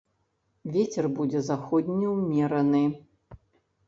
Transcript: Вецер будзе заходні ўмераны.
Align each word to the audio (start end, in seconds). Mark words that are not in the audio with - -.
Вецер 0.77 1.05
будзе 1.17 1.39
заходні 1.49 2.07
ўмераны. 2.13 2.81